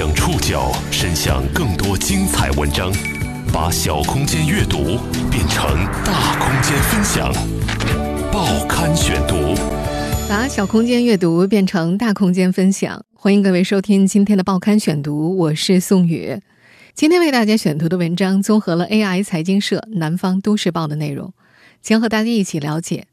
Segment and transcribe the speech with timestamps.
[0.00, 2.90] 将触角伸向更多精彩文章，
[3.52, 4.98] 把小空间阅读
[5.30, 7.30] 变成大空间分享。
[8.32, 9.54] 报刊选读，
[10.26, 13.04] 把小空间阅读变成大空间分享。
[13.12, 16.40] 欢迎各位收听今天的报刊选读，我是宋宇。
[16.94, 21.34] 今天为大家选读的文章综合了 AI 财经社、南方都市报的内容，
[21.82, 23.06] 将和大家一起了解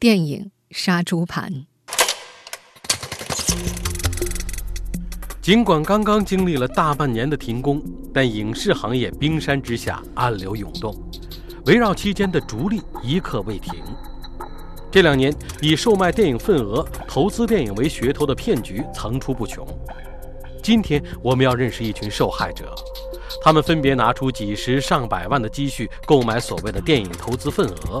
[0.00, 1.52] 电影《杀猪盘》。
[5.42, 7.82] 尽管刚刚经历了大半年的停工，
[8.14, 10.94] 但影视行业冰山之下暗流涌动，
[11.66, 13.74] 围绕期间的逐利一刻未停。
[14.88, 19.66] 这两年，以售卖电影份额、投资电影为噱头的骗局层出不穷。
[20.62, 22.72] 今天，我们要认识一群受害者，
[23.42, 28.00] 他们分别拿出几十上百万的积蓄购买所谓的电影投资份额，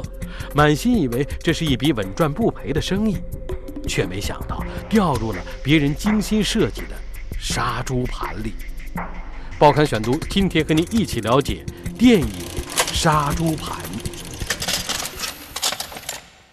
[0.54, 3.16] 满心以为这是一笔稳赚不赔的生意，
[3.88, 6.94] 却没想到掉入了别人精心设计的。
[7.44, 8.52] 杀猪盘里，
[9.58, 11.66] 报刊选读，今天和您一起了解
[11.98, 12.26] 电影
[12.94, 13.76] 《杀猪盘》。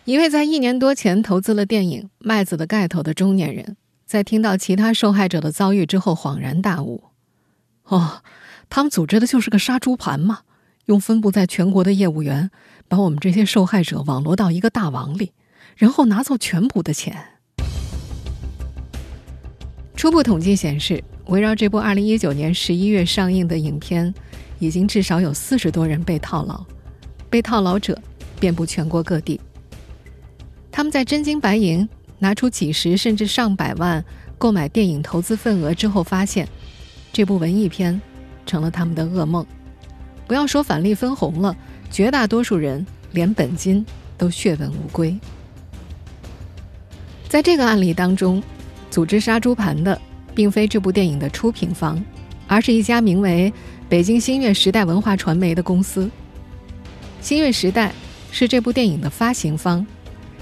[0.05, 7.03] 一位在一年多前投资了电影《麦子的盖头》的中年人，在听到其他受害者的遭遇之后，恍然大悟：
[7.83, 8.23] 哦，
[8.67, 10.39] 他们组织的就是个杀猪盘嘛！
[10.85, 12.49] 用分布在全国的业务员，
[12.87, 15.33] 把我们这些受害者网罗到一个大网里，
[15.77, 17.38] 然后拿走全部的钱。
[19.99, 24.13] 初步统计显示，围绕这部2019年11月上映的影片，
[24.57, 26.63] 已经至少有四十多人被套牢，
[27.29, 28.01] 被套牢者
[28.39, 29.41] 遍布全国各地。
[30.71, 31.85] 他们在真金白银
[32.17, 34.01] 拿出几十甚至上百万
[34.37, 36.47] 购买电影投资份额之后，发现
[37.11, 38.01] 这部文艺片
[38.45, 39.45] 成了他们的噩梦。
[40.25, 41.53] 不要说返利分红了，
[41.91, 43.85] 绝大多数人连本金
[44.17, 45.19] 都血本无归。
[47.27, 48.41] 在这个案例当中。
[48.89, 49.99] 组织杀猪盘的，
[50.33, 52.03] 并非这部电影的出品方，
[52.47, 53.51] 而是一家名为
[53.87, 56.09] 北京新月时代文化传媒的公司。
[57.21, 57.93] 新月时代
[58.31, 59.85] 是这部电影的发行方，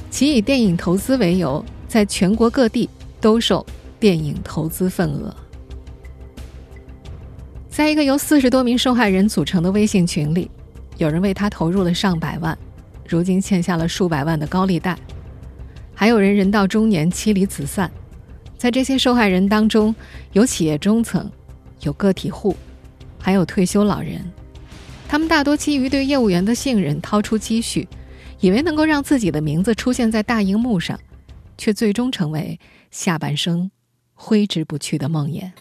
[0.09, 2.89] 其以电影投资为由，在全国各地
[3.19, 3.65] 兜售
[3.99, 5.35] 电影投资份额。
[7.69, 10.49] 在一个由四十多名受害人组成的微信群里，
[10.97, 12.57] 有人为他投入了上百万，
[13.07, 14.97] 如今欠下了数百万的高利贷，
[15.93, 17.91] 还有人人到中年妻离子散。
[18.57, 19.93] 在这些受害人当中，
[20.33, 21.29] 有企业中层，
[21.81, 22.55] 有个体户，
[23.19, 24.19] 还有退休老人。
[25.07, 27.87] 他们大多基于对业务员的信任，掏出积蓄，
[28.39, 30.99] 以为能够让自己的名字出现在大荧幕上，
[31.57, 32.59] 却最终成为
[32.89, 33.69] 下半生
[34.13, 35.51] 挥之不去的梦魇。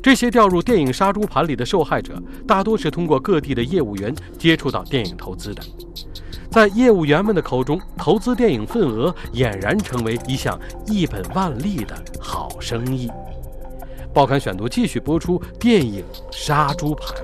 [0.00, 5.60] 这些掉入电影杀猪盘里的受害者，大多是通过各地的业务员接触到电影投资的。
[6.56, 13.10] 在业务员们的口中，投资电影份额俨然成为一项一本万利的好生意。
[14.14, 16.02] 报刊选读继续播出电影
[16.34, 17.14] 《杀猪盘》。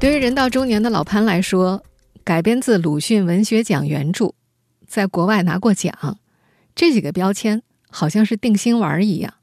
[0.00, 1.82] 对于人到中年的老潘来说，
[2.24, 4.32] 改编自鲁迅文学奖原著，
[4.86, 6.16] 在国外拿过奖，
[6.74, 9.34] 这几个标签好像是定心丸一样。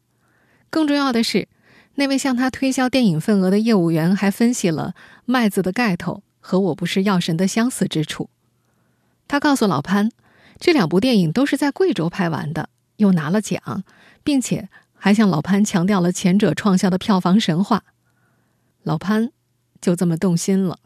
[0.72, 1.48] 更重要的是。
[2.00, 4.94] 那位向他推销电影份额的业务员还分析了
[5.26, 8.30] 《麦子的盖头》和《我不是药神》的相似之处。
[9.28, 10.10] 他告诉老潘，
[10.58, 13.84] 这两部电影都是在贵州拍完的，又拿了奖，
[14.24, 17.84] 并且还向老潘强调了前者创下的票房神话。
[18.84, 19.34] 老潘
[19.82, 20.80] 就这么动心了。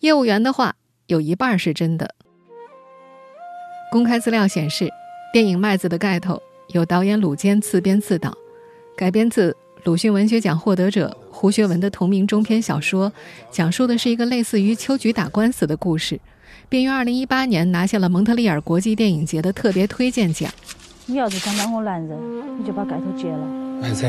[0.00, 0.74] 业务员的话
[1.06, 2.16] 有一半是真的。
[3.92, 4.90] 公开资料显示，
[5.32, 6.34] 电影《麦子的盖头》
[6.74, 8.36] 由导演鲁坚自编自导，
[8.96, 9.56] 改编自。
[9.84, 13.12] 鲁迅文学奖获得者胡学文的同名中篇小说，
[13.50, 16.20] 讲述的是一个类似于秋菊打官司的故事，
[16.68, 20.52] 并于2018年拿下了蒙特利尔国际电影节的特别推荐奖。
[21.06, 22.18] 你要是想当我男人，
[22.60, 23.46] 你就把盖头揭了。
[23.80, 24.04] 妹子，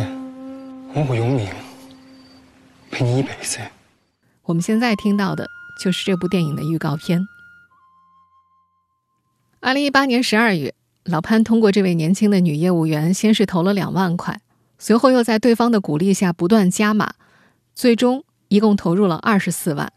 [0.93, 1.47] 我会用命
[2.91, 3.59] 陪你一辈子。
[4.43, 5.47] 我们现在听到的
[5.81, 7.25] 就是这部电影的预告片。
[9.61, 10.73] 2018年12月，
[11.05, 14.41] 老潘通过这位年轻的女业务员，先是投了两万块。
[14.79, 17.11] 随后又在对方的鼓励下不断加码，
[17.75, 19.91] 最终一共投入了二十四万。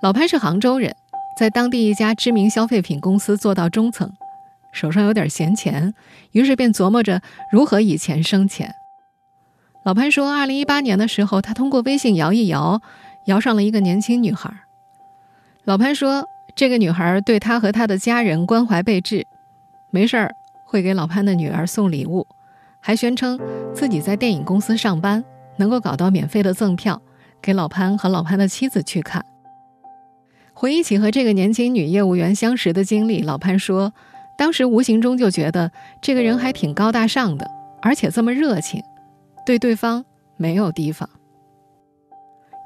[0.00, 0.94] 老潘是杭州人，
[1.36, 4.12] 在当地一家知名消费品公司做到中层，
[4.72, 5.92] 手上有点闲钱，
[6.30, 7.20] 于是便琢磨着
[7.50, 8.72] 如何以钱生钱。
[9.84, 12.80] 老潘说，二零一八年的时候，他通过微信摇一摇，
[13.26, 14.52] 摇上了一个年轻女孩。
[15.64, 16.24] 老潘说，
[16.54, 19.26] 这个女孩对他和他的家人关怀备至，
[19.90, 20.30] 没事儿
[20.64, 22.24] 会给老潘的女儿送礼物。
[22.88, 23.38] 还宣称
[23.74, 25.22] 自己在电影公司上班，
[25.58, 27.02] 能够搞到免费的赠票
[27.42, 29.22] 给老潘和老潘的妻子去看。
[30.54, 33.92] 回忆起和这个年轻女业务员相识的经历，老潘说，
[34.38, 35.70] 当时无形中就觉得
[36.00, 37.46] 这个人还挺高大上的，
[37.82, 38.82] 而且这么热情，
[39.44, 40.02] 对对方
[40.38, 41.06] 没有提防。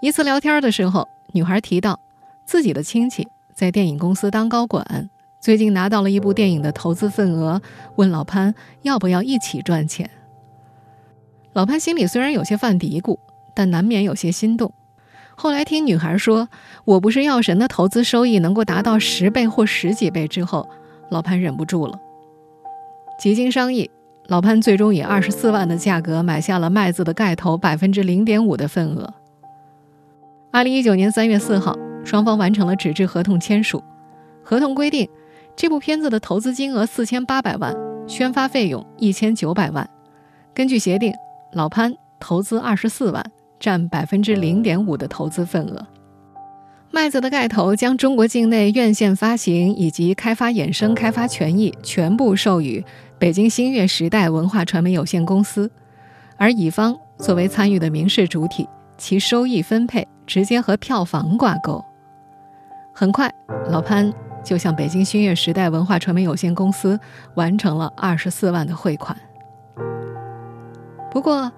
[0.00, 1.98] 一次聊天的时候，女孩提到
[2.46, 5.10] 自己的亲戚在电影公司当高管，
[5.42, 7.60] 最近拿到了一部电影的投资份额，
[7.96, 10.08] 问老潘要不要一起赚钱。
[11.52, 13.18] 老潘心里虽然有些犯嘀咕，
[13.52, 14.72] 但难免有些心动。
[15.34, 16.48] 后来听女孩说
[16.86, 20.68] “我不是药神”的投资收益能够达到十倍或十几倍之后，
[21.10, 21.98] 老潘忍不住了。
[23.18, 23.90] 几经商议，
[24.28, 29.12] 老潘最终以二十四万的价格买下了麦子的盖头百分之零点五的份额。
[30.52, 33.82] 二零一九年三月四号，双方完成了纸质合同签署。
[34.44, 35.08] 合同规定，
[35.56, 37.74] 这部片子的投资金额四千八百万，
[38.06, 39.88] 宣发费用一千九百万。
[40.54, 41.12] 根据协定，
[41.52, 43.24] 老潘投资二十四万。
[43.62, 45.86] 占百分之零点五的投资份额。
[46.90, 52.84] 麦子的盖头将中国境内院线发行以及开发衍生开发权益全部授予
[53.20, 55.70] 北京星月时代文化传媒有限公司，
[56.36, 58.68] 而乙方作为参与的民事主体，
[58.98, 61.80] 其收益分配直接和票房挂钩。
[62.92, 63.32] 很快，
[63.70, 64.12] 老潘
[64.44, 66.98] 就向北京星月时代文化传媒有限公司
[67.34, 69.16] 完成了二十四万的汇款。
[71.10, 71.52] 不过，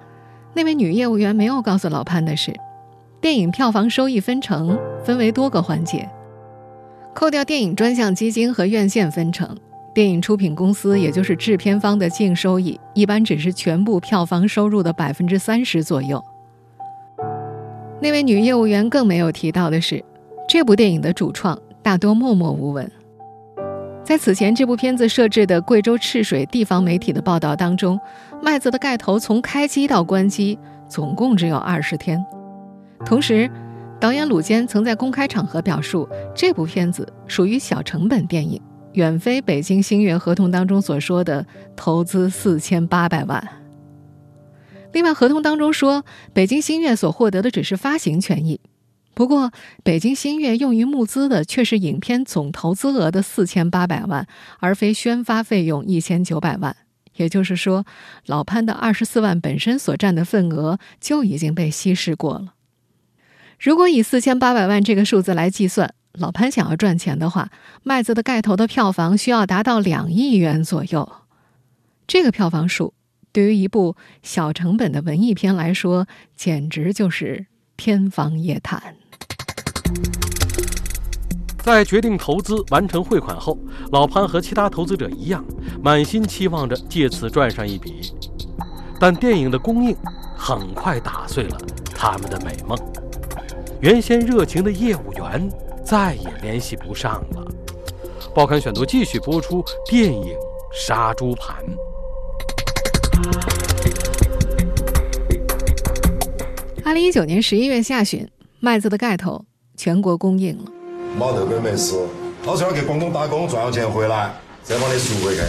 [0.53, 2.53] 那位女业务员没有告诉老潘的是，
[3.21, 6.09] 电影票房收益分成分为多个环节，
[7.15, 9.57] 扣掉电影专项基金和院线分成，
[9.95, 16.23] 电影出品公司也就是制片方的净收益一般只是全部票房收入的百分之三十左右。
[18.01, 20.05] 那位女业务员更没有提到的是，
[20.49, 22.91] 这部电影的主创大多默默无闻。
[24.03, 28.01] 在此前这部片子设置的贵州赤水地方媒体的报道当中，
[28.43, 30.59] 麦子的盖头从开机到关机
[30.89, 32.25] 总共只有二十天。
[33.05, 33.51] 同时，
[34.01, 38.59] 导演鲁坚曾在公开场合表述，这部片子属于小成本电影，
[38.95, 41.45] 远非北京星月合同当中所说的
[41.77, 43.47] 投资四千八百万。
[44.93, 46.03] 另外，合同当中说，
[46.33, 48.59] 北京星月所获得的只是发行权益。
[49.15, 49.53] 不过，
[49.83, 54.27] 北京新月用于募资的却是影片总投资额的四千八百万，
[54.59, 56.77] 而非宣发费用一千九百万。
[57.17, 57.87] 也就是说，
[58.27, 62.55] 老潘的二十四万本身所占的份额就已经被稀释过了。
[63.61, 67.51] 如果以四千八百万这个数字来计算，老潘想要赚钱的话，
[67.85, 71.13] 麦子的盖头的票房需要达到两亿元左右。
[72.09, 72.95] 这个票房数，
[73.31, 77.47] 对于一部小成本的文艺片来说，简直就是
[77.77, 78.97] 天方夜谭。
[81.63, 83.59] 在决定投资、完成汇款后，
[83.91, 85.43] 老潘和其他投资者一样，
[85.83, 88.13] 满心期望着借此赚上一笔。
[89.01, 89.97] 但电影的公映
[90.37, 91.59] 很快打碎了
[91.95, 92.79] 他们的美梦。
[93.81, 95.51] 原先热情的业务员
[95.85, 97.51] 再也联系不上了。
[98.35, 100.23] 报刊选读继续播出电影
[100.75, 101.57] 《杀猪盘》。
[106.85, 108.29] 二零一九年十一月下旬，
[108.61, 109.45] 麦子的盖头
[109.77, 110.65] 全国公映了。
[111.19, 111.95] 没特别没事，
[112.45, 114.33] 到时候给广东打工赚了钱回来，
[114.63, 115.41] 再把你赎回去。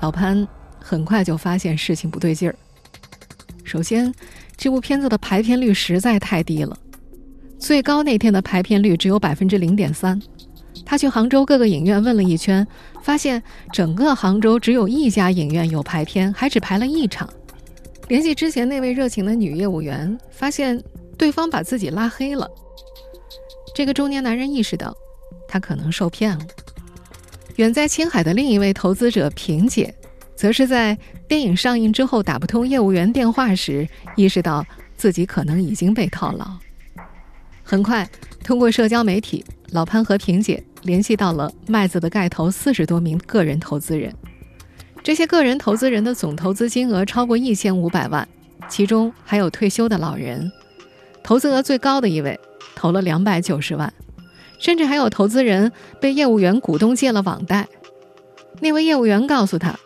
[0.00, 0.46] 老潘
[0.80, 2.54] 很快就发现事情不对劲儿。
[3.62, 4.12] 首先，
[4.56, 6.76] 这部片子的排片率实在太低了，
[7.58, 10.20] 最高那天的排片率只有百分之零点三。
[10.84, 12.66] 他去杭州各个影院问了一圈，
[13.02, 13.40] 发现
[13.72, 17.28] 整个杭州只有一家影院有排片，还只排了一场。
[18.08, 20.82] 联系之前那位热情的女业务员，发现
[21.16, 22.50] 对方把自己拉黑了。
[23.74, 24.94] 这个中年男人意识到，
[25.48, 26.44] 他可能受骗了。
[27.56, 29.94] 远在青海的另一位投资者平姐，
[30.34, 34.64] 则是在电影上映之后打不通业务员电话时，意识到
[34.96, 36.46] 自己可能已经被套牢。
[37.62, 38.08] 很快，
[38.44, 44.14] 通过社交媒体，老潘和平姐联系到了麦子的盖头四十多名个人投资人。
[45.02, 48.26] 这些个人投资人的总投资金额超过一千五百万，
[48.68, 50.50] 其中还有退休的老人。
[51.22, 52.38] 投资额最高的一位。
[52.74, 53.92] 投了两百九十万，
[54.58, 57.68] 甚至还有投资人被业务员股东借了网贷。
[58.60, 59.78] 那位业务员告诉他，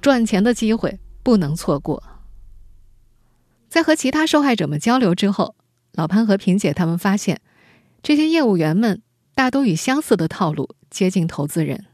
[0.00, 2.02] 赚钱的机会不能错过。
[3.68, 5.54] 在和其他受害者们交流之后，
[5.92, 7.40] 老潘和平姐他们发现，
[8.02, 9.02] 这些业务员们
[9.34, 11.84] 大都与相似的套路接近投资人。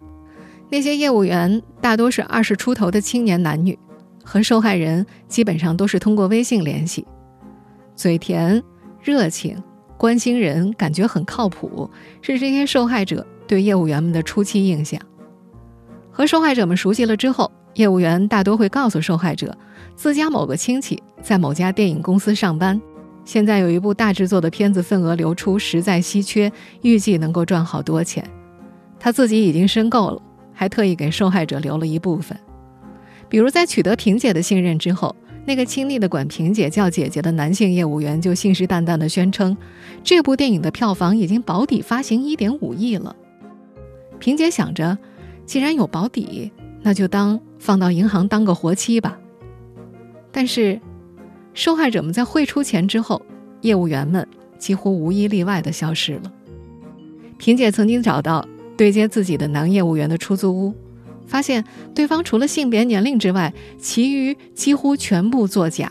[0.70, 3.78] 那些业务员大多是二十出头的青年男女，
[4.24, 7.06] 和受害人基本上都是通过微信联系，
[7.94, 8.62] 嘴甜
[9.00, 9.62] 热情。
[10.04, 11.88] 关心人，感觉很靠谱，
[12.20, 15.00] 是这些受害者对业务员们的初期印象。
[16.10, 19.56] 和受害者们熟悉了之后，业务员大多会告诉受害者，
[19.96, 22.78] 自家某个亲戚在某家电影公司上班，
[23.24, 28.22] 现在有一部大制作的片子份额流出，实在稀缺，预计能够赚好多钱。
[29.00, 30.20] 他自己已经申购了，
[30.52, 32.38] 还特意给受害者留了一部分。
[33.30, 39.56] 比如，在取得萍姐的信任之后，那个亲昵的管萍姐叫姐姐的男性业务员就信誓旦旦地宣称，
[40.02, 43.14] 这部电影的票房已经保底发行一点五亿了。
[44.18, 44.96] 萍姐想着，
[45.44, 46.50] 既然有保底，
[46.82, 49.18] 那就当放到银行当个活期吧。
[50.32, 50.80] 但是，
[51.52, 53.20] 受害者们在汇出钱之后，
[53.60, 54.26] 业务员们
[54.58, 56.32] 几乎无一例外地消失了。
[57.36, 58.46] 萍姐曾经找到
[58.78, 60.74] 对接自己的男业务员的出租屋。
[61.26, 61.64] 发现
[61.94, 65.90] 对方除了性别、年龄之外，其余几乎全部作假。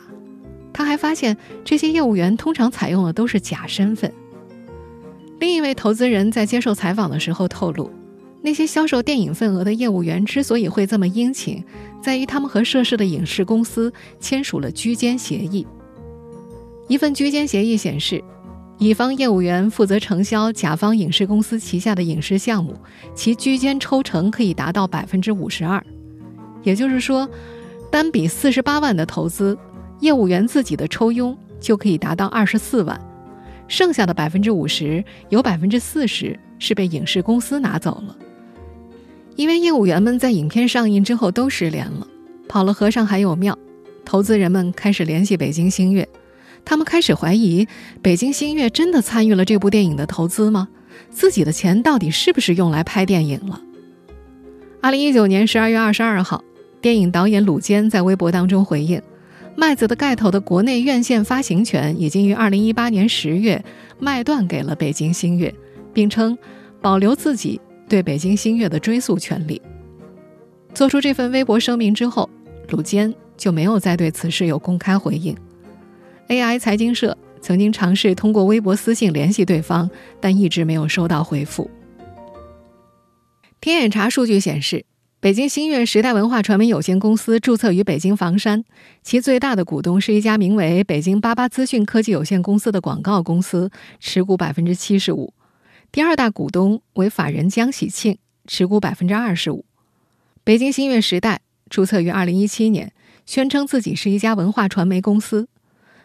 [0.71, 4.11] 他还发现这些业务员通常采用的都是假身份。
[5.39, 7.91] 另一位投资人在接受采访的时候透露，
[8.41, 11.63] 那些销售电影份额的业务员之所以会这么殷勤，
[12.01, 15.67] 在于他们和涉事的影视公司签署了居间协议。
[16.87, 18.23] 一份居间协议显示。
[18.79, 22.75] 乙方业务员负责承销甲方影视公司旗下的影视项目，
[23.15, 25.81] 其居间抽成可以达到百分之五十二。
[26.63, 27.29] 也就是说，
[27.91, 29.57] 单笔四十八万的投资，
[29.99, 32.99] 业务员自己的抽佣就可以达到二十四万，
[33.67, 38.17] 剩下的百分之五十有百分之四十是被影视公司拿走了。
[39.35, 42.07] 因为业务员们在影片上映之后都失联了，
[42.49, 43.57] 跑了和尚还有庙，
[44.03, 46.07] 投资人们开始联系北京星月。
[46.65, 47.67] 他们开始怀疑，
[48.01, 50.67] 北京星月真的参与了这部电影的投资吗？
[51.09, 53.61] 自己的钱到底是不是用来拍电影了？
[54.81, 56.43] 二零一九年十二月二十二号，
[56.81, 59.01] 电影导演鲁坚在微博当中回应
[59.55, 63.63] ：“麦子的盖头的国内院线发行权已经于二零一八年十月
[63.99, 65.53] 卖断给了北京星月，
[65.93, 66.37] 并称
[66.81, 69.61] 保留自己对北京新月的追诉权利。”
[70.73, 72.29] 做出这份微博声明之后，
[72.69, 75.35] 鲁坚就没有再对此事有公开回应。
[76.29, 79.89] AI 财经社曾经尝试通过微博私信联系对方，
[80.19, 81.69] 但一直没有收到回复。
[83.59, 84.85] 天眼查数据显示，
[85.19, 88.63] 北京星月时代文化传媒有限公司注册于北京房山，
[89.03, 95.33] 其最大的股东是一家名为北京八八资讯科技有限公司的广告公司，持股百分之七十五；
[95.91, 99.63] 第二大股东为法人江喜庆，持股百分之二十五。
[100.43, 102.91] 北京星月时代注册于二零一七年，
[103.25, 105.47] 宣称自己是一家文化传媒公司。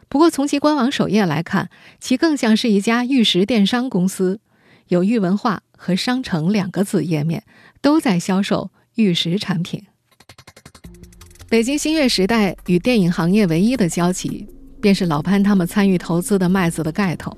[0.08, 1.68] 不过，从其官网首页来看，
[2.00, 4.40] 其更像是一家玉石电商公司，
[4.88, 7.44] 有“玉文化”和“商城”两个子页面，
[7.82, 9.84] 都在销售玉石产品。
[11.50, 14.46] 北京新月时代与电影行业唯一的交集，
[14.80, 17.30] 便是老潘他们参与投资的《麦子的盖头》。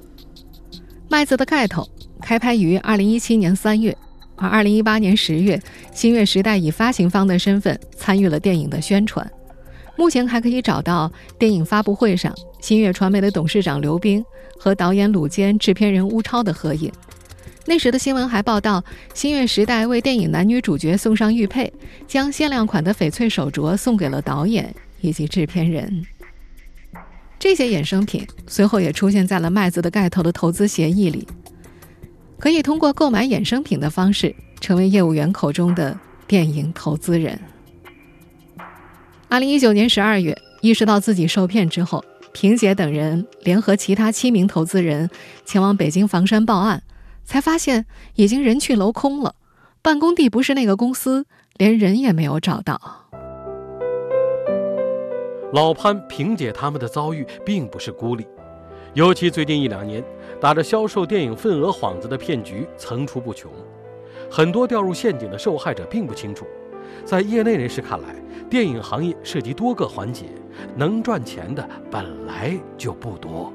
[1.08, 1.82] 《麦子的盖头》
[2.22, 3.96] 开拍于二零一七年三月，
[4.36, 5.60] 而二零一八年十月，
[5.92, 9.28] 新月时代以发行方的身份参与了电影的宣传。
[10.00, 14.24] 目前还可以找到电影发布会上新月传媒的董事长刘冰
[14.58, 16.90] 和导演鲁坚、制片人乌超的合影。
[17.66, 21.70] 那时的新闻还报道，新月时代为电影男女主角送上玉佩，
[22.08, 26.06] 将限量款的翡翠手镯送给了导演以及制片人。
[27.38, 31.28] 这些衍生品随后也出现在了麦子的盖头的投资协议里，
[32.38, 35.94] 可以通过购买衍生品的方式成为业务员口中的
[36.26, 37.38] 电影投资人。
[39.30, 45.08] 二零一九年十二月，意识到自己受骗之后，萍姐等人联合其他七名投资人
[45.44, 46.82] 前往北京房山报案，
[47.22, 49.36] 才发现已经人去楼空了，
[49.82, 52.80] 办公地不是那个公司，连人也没有找到。
[55.52, 58.26] 老潘、萍姐他们的遭遇并不是孤立，
[58.94, 60.02] 尤其最近一两年，
[60.40, 63.48] 打着销售电影份额幌子的骗局层出不穷，
[64.28, 66.44] 很多掉入陷阱的受害者并不清楚。
[67.04, 68.16] 在业内人士看来，
[68.50, 70.26] 电影行业涉及多个环节，
[70.76, 73.52] 能赚钱的本来就不多。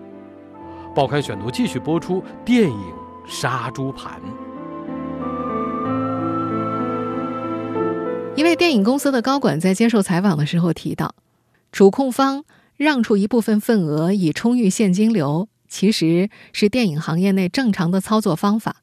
[0.95, 2.93] 报刊选读继续播出电影
[3.27, 4.21] 杀猪盘。
[8.37, 11.13] 一位电影公司的高管在接受采访的时候提到，
[11.73, 12.45] 主控方
[12.77, 18.77] 让出一部分份额以充裕现金流，其实是电影行业内正常的操作方法。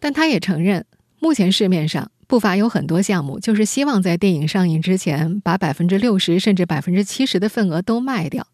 [0.00, 0.86] 但他也承认，
[1.20, 2.10] 目前市面上。
[2.26, 8.46] 不乏有很多项目，就是希望在电影上映之前，把百分之六十甚至百分之七十的份额都卖掉。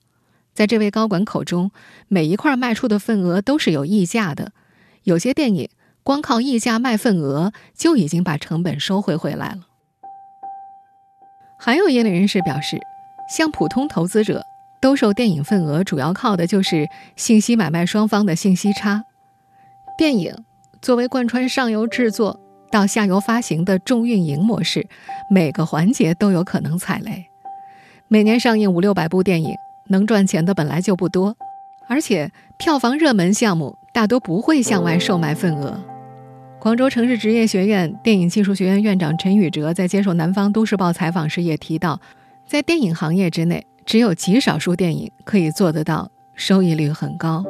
[0.52, 1.70] 在这位高管口中，
[2.08, 4.52] 每一块卖出的份额都是有溢价的。
[5.04, 5.68] 有些电影
[6.02, 9.68] 光靠溢价卖份额，就已经把成本收回回来了。
[11.58, 12.80] 还有业内人士表示，
[13.34, 14.42] 像普通投资者
[14.80, 19.04] 兜售电影份额，主要靠的就是信息买卖双方的信息差。
[19.96, 20.34] 电影
[20.82, 22.39] 作为贯穿上游制作。
[22.70, 24.86] 到下游发行的重运营模式，
[25.28, 27.26] 每个环节都有可能踩雷。
[28.08, 29.54] 每年上映五六百部电影，
[29.88, 31.36] 能赚钱的本来就不多，
[31.88, 35.80] 而且票房热门项目大多不会向外售卖份额。
[36.58, 42.00] 广州城市职业学院电影技术学院院长陈宇哲在接受南方都市报采访时也提到，
[42.46, 47.44] 在电影行业之内，只有极少数电影可以做得到收益率很高。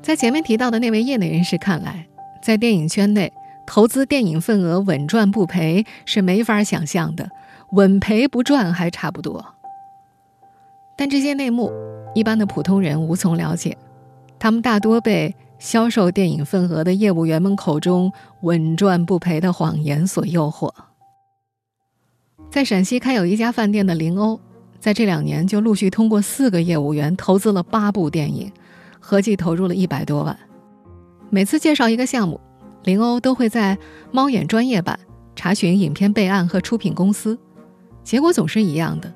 [0.00, 2.06] 在前面提到的那位业内人士看来，
[2.42, 3.32] 在电影圈内，
[3.66, 7.30] 投资电影份额稳赚不赔是没法想象的，
[7.72, 9.44] 稳赔不赚还差不多。
[10.96, 11.72] 但这些内幕，
[12.14, 13.76] 一般的普通人无从了解，
[14.38, 20.72] 他们大多被销售电影份额的业务员们口中稳赚不赔的谎言所诱惑。
[22.50, 24.38] 在陕西开有一家饭店的林欧，
[24.78, 28.52] 在这两年就陆续通过四个业务员投资了八部电影。
[29.06, 30.34] 合计投入了一百多万。
[31.28, 32.40] 每次介绍一个项目，
[32.84, 33.76] 林欧都会在
[34.12, 34.98] 猫眼专业版
[35.34, 37.38] 查询影片备案和出品公司，
[38.02, 39.12] 结果总是一样的：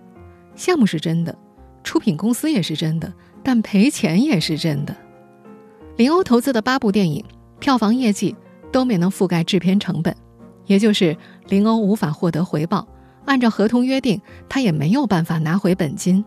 [0.57, 1.37] 项目是真的，
[1.85, 4.97] 出品公司也是真的，但赔钱也是真的。
[5.97, 7.25] 林欧投资的八部电影
[7.59, 8.35] 票房业绩
[8.73, 10.17] 都没能覆盖制片成本，
[10.67, 11.17] 也就是
[11.49, 12.89] 林欧无法获得回报。
[13.27, 16.25] 按照合同约定，他也没有办法拿回本金。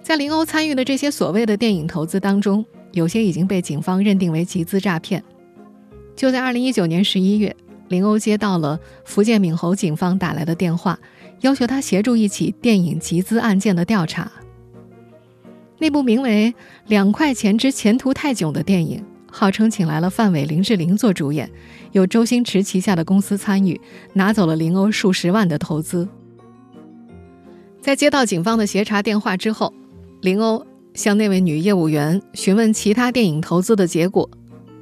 [0.00, 5.22] 在林欧参与的这些所谓的电影投资当中，有些已经被警方认定为集资诈骗。
[6.16, 7.54] 就在二零一九年十一月，
[7.88, 10.98] 林欧接到了福建闽侯警方打来的电话，
[11.40, 14.30] 要求他协助一起电影集资案件的调查。
[15.78, 16.54] 那部名为
[16.86, 21.50] 《两块钱之前途太囧》的电影，号称请来了范伟、林志玲做主演，
[21.92, 23.78] 有周星驰旗下的公司参与，
[24.12, 26.08] 拿走了林欧数十万的投资。
[27.80, 29.74] 在接到警方的协查电话之后，
[30.22, 34.30] 林欧向那位女业务员询问其他电影投资的结果，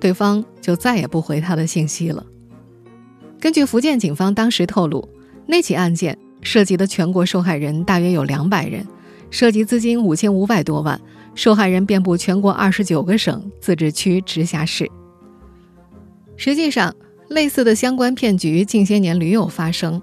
[0.03, 2.27] 对方就再也不回他的信息了。
[3.39, 5.09] 根据福建警方当时透露，
[5.47, 8.85] 那起案件涉及的全国受害人大约有两百人，
[9.31, 11.01] 涉及资金五千五百多万，
[11.37, 14.91] 受害人遍布全国二十九个省、自治区、直辖市。
[16.37, 16.93] 实际上，
[17.29, 20.03] 类似的相关骗局近些年屡有发生。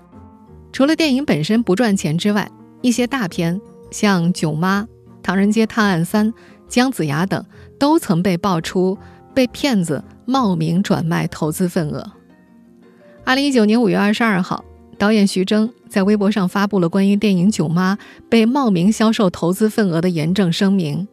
[0.71, 2.49] 除了电影本身不赚钱之外，
[2.81, 3.59] 一些大片
[3.91, 4.83] 像《囧妈》。
[5.21, 6.31] 《唐人街探案三》、
[6.67, 7.45] 姜子牙等
[7.77, 8.97] 都曾被爆出
[9.33, 12.11] 被骗子冒名转卖投资份额。
[13.23, 14.63] 二零一九年五月二十二号，
[14.97, 17.95] 导演徐峥在微博上发布了关于电影《囧妈》
[18.29, 21.07] 被冒名销售投资份额的严正声明。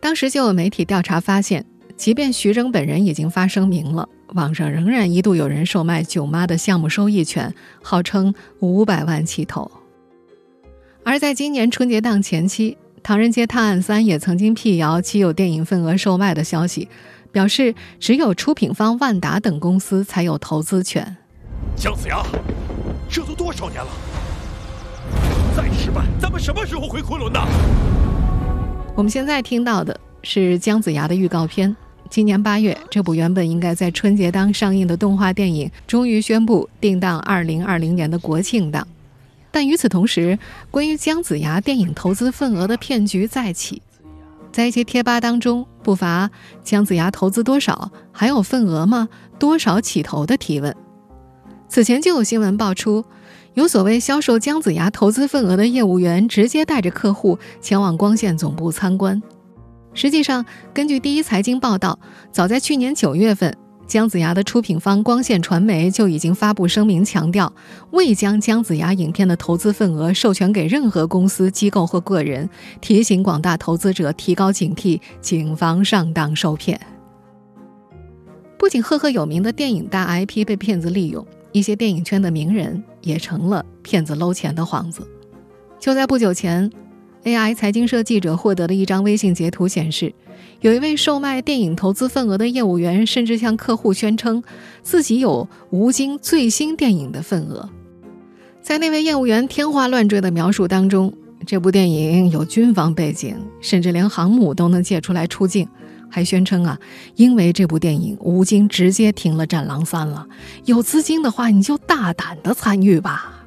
[0.00, 1.64] 当时就有媒体调查发现，
[1.96, 9.70] 即便徐峥本人已经发声明了，网上仍然一度有人售卖《囧妈》的项目收益权，号称五百万起投。
[11.04, 12.72] 而在今年春节档前期，
[13.08, 16.90] 《唐人街探案三》也曾经辟谣其有电影份额售卖的消息，
[17.32, 21.16] 表示只有出品方万达等公司才有投资权。
[21.74, 22.22] 姜子牙，
[23.08, 23.88] 这都多少年了？
[25.56, 27.40] 再失败，咱们什么时候回昆仑呢？
[28.94, 31.74] 我们现在听到的是姜子牙的预告片。
[32.10, 38.86] 今年八月，这部原本应该在春节档上映的动画电影，终于宣布定档二零二零年的国庆档。
[39.50, 40.38] 但与此同时，
[40.70, 43.82] 关于姜子牙电影投资份额的骗局再起，
[44.52, 46.30] 在一些贴吧当中不乏
[46.62, 47.90] “姜子牙投资多少？
[48.12, 49.08] 还有份额吗？
[49.38, 50.74] 多少起投？”的提问。
[51.68, 53.04] 此前就有新闻爆出，
[53.54, 59.22] 有所谓销售姜子牙投资份额的业务员直接带着客户前往光线总部参观。
[59.94, 61.98] 实际上，根据第一财经报道，
[62.30, 63.56] 早在去年九月份。
[63.88, 67.50] 姜子牙的出品方光线传媒就已经发布声明，强调
[67.92, 72.50] 未将姜子牙影片的投资份额授权给任何公司、机构或个人，
[72.82, 76.78] 提醒广大投资者提高警惕，谨防上当受骗。
[78.58, 85.08] 不仅赫赫有名的电影大 IP 被骗子利用，一些电影圈的名人也成了骗子搂钱的幌子。
[85.80, 86.70] 就在不久前。
[87.28, 90.14] AI 财经社记者获得的一张微信截图显示，
[90.62, 94.42] 有一位售卖电影投资份额的业务员，甚至向客户宣称
[94.82, 97.68] 自己有吴京最新电影的份额。
[98.62, 101.12] 在那位业务员天花乱坠的描述当中，
[101.46, 105.68] 这部电影有军方背景，甚至连航母都能借出来出镜，
[106.08, 106.78] 还宣称啊，
[107.16, 110.26] 因为这部电影，吴京直接停了《战狼三》了。
[110.64, 113.37] 有资金的话，你就大胆的参与吧。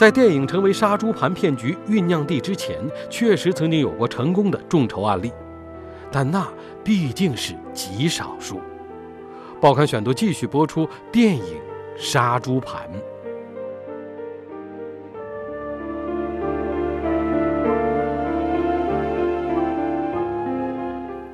[0.00, 5.30] 在电影成为杀猪盘骗局酝酿地之前，确实曾经有过成功的众筹案例，
[6.10, 6.48] 但那
[6.82, 8.62] 毕竟是极少数。
[9.60, 11.44] 报刊选读继续播出电影
[12.02, 12.88] 《杀猪盘》。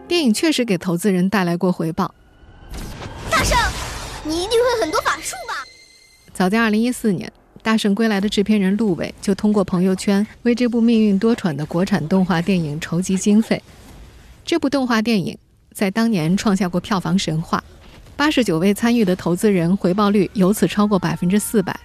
[0.08, 2.12] 电影确实给投资人带来过回报。
[3.30, 3.56] 大圣，
[4.24, 5.54] 你一定会很多法术吧？
[6.32, 7.32] 早在二零一四年。
[7.66, 13.60] 大圣归来的制片人陆伟就通过朋友圈为这部命运多舛的国产动画电影筹集经费。
[14.44, 15.36] 这部动画电影
[15.72, 17.64] 在当年创下过票房神话，
[18.14, 21.76] 八十九位参与的投资人回报率由此超过百分之四百。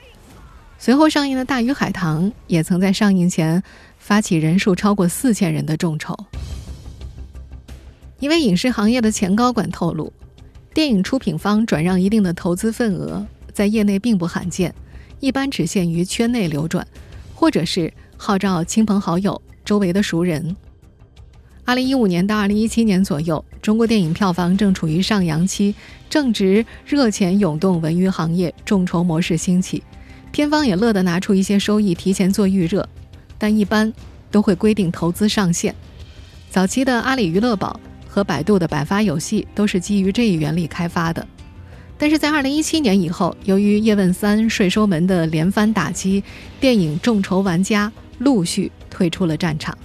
[0.78, 3.64] 随后上映的《大鱼海棠》也曾在上映前
[3.98, 6.16] 发起人数超过四千人的众筹。
[8.20, 10.14] 一位影视行业的前高管透露，
[10.76, 14.72] 电影出品方转让一定的投资份额，在业内并不罕见，
[15.22, 16.86] 一般只限于圈内流转，
[17.34, 20.54] 或者是号召亲朋好友、周围的熟人。
[21.64, 25.74] 二零一五年到二零一七年左右，中国电影票房正处于上扬期，
[26.10, 29.82] 正值热钱涌动，文娱行业众筹模式兴起，
[30.32, 32.86] 片方也乐得拿出一些收益提前做预热，
[33.38, 33.94] 但一般
[34.30, 35.74] 都会规定投资上限。
[36.50, 37.80] 早期的阿里娱乐宝。
[38.14, 41.26] 和百度的百发有戏都是基于这一原理开发的，
[42.02, 46.24] 但是在二零一七年以后，由于叶问三、税收门的连番打击，
[46.60, 49.78] 电影众筹玩家陆续退出了战场。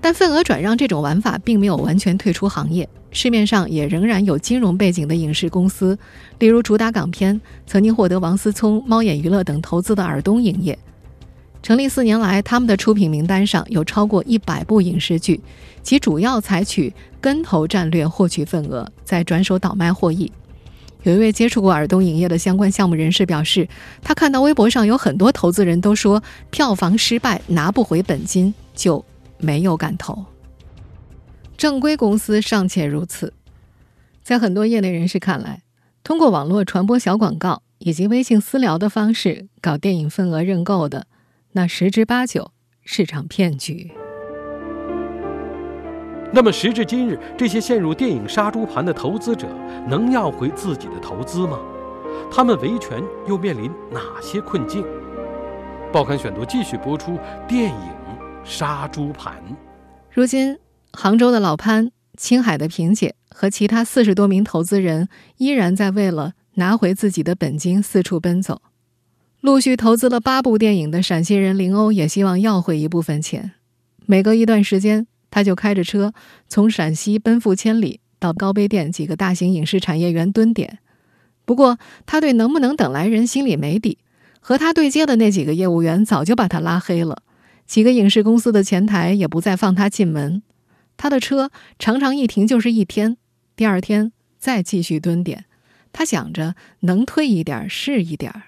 [0.00, 5.98] 但份额转让这种玩法并没有完全退出行业，市面上也仍然有金融背景的影视公司，
[6.38, 10.78] 例如主打港片、曾经获得王思聪、猫眼娱乐等投资的尔东影业。
[11.60, 15.40] 成立四年来，他们的出品名单上有超过一百部影视剧，
[15.82, 20.30] 其主要采取跟投战略获取份额，再转手倒卖获益。
[21.04, 23.68] 有一位接触过尔东影业的相关项目人士表示，
[24.02, 29.04] 他看到微博上有很多投资人都说票房失败拿不回本金，就
[29.38, 30.24] 没有敢投。
[31.56, 33.32] 正规公司尚且如此，
[34.22, 35.62] 在很多业内人士看来，
[36.02, 41.06] 通过网络传播小广告以及微信私聊的方式搞电影份额认购的。
[41.52, 42.50] 那十之八九
[42.82, 43.92] 是场骗局。
[46.34, 49.46] 那么时至今日，这些陷入电影杀猪盘的投资者
[49.88, 51.60] 能要回自己的投资吗？
[52.28, 54.84] 他们维权又面临哪些困境？
[55.92, 57.16] 报刊选读继续播出：
[57.46, 57.88] 电影
[58.42, 59.40] 杀猪盘。
[60.10, 60.58] 如今，
[60.92, 68.60] 杭州的老潘、青海的萍姐和其他四十多名投资人依然在为了拿回自己的本金四处奔走。
[69.40, 73.52] 陆续投资了八部电影的陕西人林欧也希望要回一部分钱。
[74.06, 76.14] 每隔一段时间，他就开着车
[76.46, 80.78] 从陕西奔赴千里，到高碑店几个大型影视产业园蹲点。
[81.44, 83.98] 不过，他对能不能等来人心里没底。
[84.38, 87.24] 和他对接的那几个业务员早就把他拉黑了，
[87.66, 90.40] 几个影视公司的前台也不再放他进门。
[90.96, 93.16] 他的车常常一停就是一天，
[93.56, 95.46] 第二天再继续蹲点。
[95.92, 98.42] 他想着能退一点是一点儿。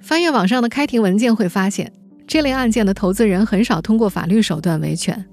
[0.00, 1.92] 翻阅网上的开庭文件，会发现
[2.26, 5.24] 这类案件的投资人很少通过法律手段维权。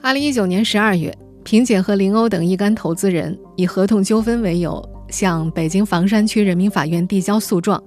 [0.00, 7.82] 二零一九年十二月，萍姐和林欧等一干投资人以合同纠纷为由，向北京房山区人民法院递交诉状，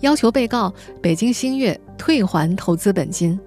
[0.00, 3.38] 要求被告北京星月退还投资本金。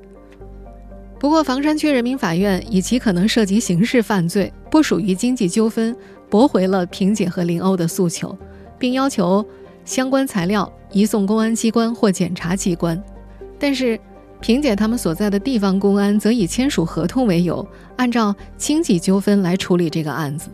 [1.20, 5.96] 不过，房山区人民法院以其可能涉及刑事犯罪，不属于经济纠纷，
[6.30, 8.38] 驳回了萍姐和林欧的诉求，
[8.78, 9.46] 并要求。
[9.86, 13.02] 相关材料移送公安机关或检察机关，
[13.58, 14.00] 但是
[14.42, 20.50] 萍姐他们所在的地方公安则以签署合同为由，按照经济纠纷来处理这个案子。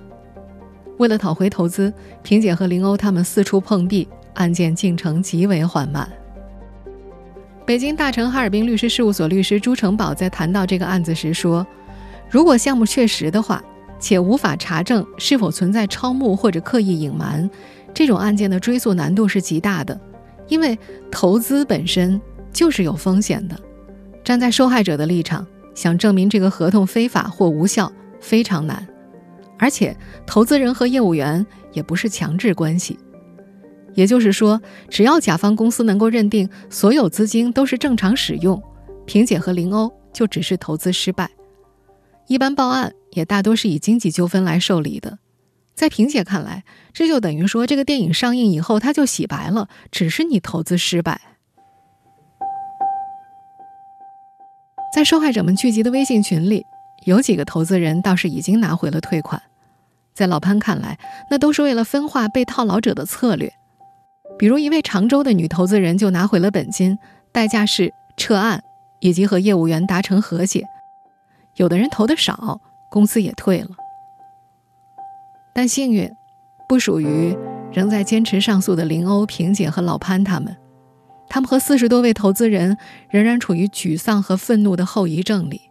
[0.97, 1.93] 为了讨回投资，
[2.23, 6.09] 萍姐和林欧他们四处碰壁，案件进程极为缓慢。
[7.65, 11.65] 北京大成哈尔滨律师事务所律师朱成宝在谈到这个案子时说
[12.29, 13.63] ：“如果项目确实的话，
[13.99, 17.47] 且无法查证是否存在超募或者刻意隐瞒。”
[17.93, 19.99] 这种案件的追诉难度是极大的，
[20.47, 20.77] 因为
[21.11, 22.19] 投资本身
[22.51, 23.55] 就是有风险的。
[24.25, 28.85] 站在受害者的立场，想证明这个合同非法或无效非常难。
[29.57, 32.97] 而且，投资人和业务员也不是强制关系，
[33.93, 34.59] 也就是说，
[34.89, 38.61] 只要甲方公司能够认定所有资金都是正常使用，
[39.05, 41.29] 萍姐和林欧就只是投资失败。
[42.27, 45.19] 一般报案也大多是以经济纠纷来受理的。
[45.75, 51.21] 在萍姐看来，这就等于说，这个电影上映以后，他就洗白了，只是你投资失败。
[54.95, 56.65] 在受害者们聚集的微信群里，
[57.03, 59.41] 有几个投资人倒是已经拿回了退款。
[60.13, 60.97] 在老潘看来，
[61.29, 63.51] 那都是为了分化被套牢者的策略。
[64.39, 66.97] 比如，一位常州的女投资人就拿回了本金，
[67.33, 68.63] 代价是撤案
[69.01, 70.63] 以及和业务员达成和解。
[71.57, 73.71] 有的人投的少，公司也退了。
[75.53, 76.09] 但幸运，
[76.69, 77.37] 不属于
[77.73, 80.55] 仍在坚持上诉的林欧、萍姐和老潘他们。
[81.35, 82.77] 他们和四十多位投资人
[83.09, 85.69] 仍然处于沮丧和愤怒的后遗症里。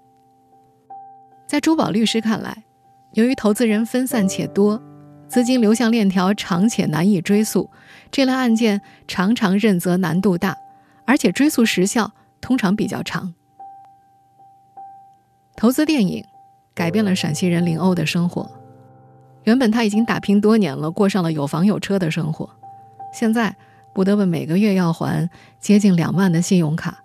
[1.46, 2.64] 在珠宝律师看来，
[3.14, 4.83] 由于投资人分散且多，
[5.27, 7.70] 资金流向链条长且难以追溯，
[8.11, 10.55] 这类案件常常认责难度大，
[11.07, 13.33] 而且追诉时效通常比较长。
[15.57, 16.22] 投资电影
[16.74, 18.50] 改变了陕西人林欧的生活。
[19.44, 22.50] 原本他已经打拼多年了，过上了有房有车的生活，
[23.14, 23.57] 现在
[23.94, 25.30] 不得不每个月要还
[25.61, 27.02] 接近两万的信用卡。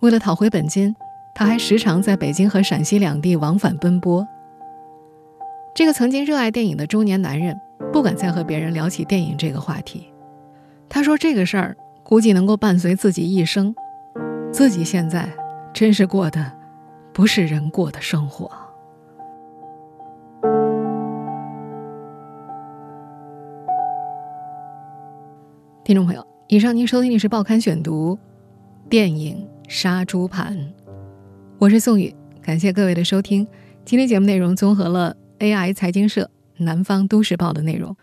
[0.00, 0.94] 为了讨回本金，
[1.34, 4.26] 他还时常在北京和陕西两地往返奔波。
[5.74, 7.58] 这个曾经热爱电影的中年男人
[7.92, 10.12] 不敢再和别人聊起电影这个话题。
[10.88, 13.72] 他说：“这个事儿估计能够伴随自己一生，
[14.52, 15.28] 自己现在
[15.72, 16.50] 真是过的
[17.12, 18.50] 不是人过的生活。”
[25.90, 28.16] 听众朋友，以上您收听的是《报刊选读》
[28.88, 30.56] 电影《杀猪盘》，
[31.58, 33.44] 我是宋宇，感谢各位的收听。
[33.84, 37.96] 今天节目内容综合了 AI 财经社、南方都市报的内容。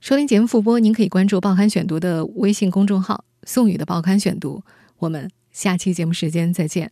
[0.00, 4.62] 收听节目复播，您可以关注《报刊选读》的微信公众号“宋宇的报刊选读”。
[5.00, 6.90] 我们下期节目时间再见。